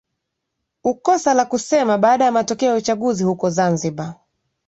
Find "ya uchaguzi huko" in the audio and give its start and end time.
2.69-3.49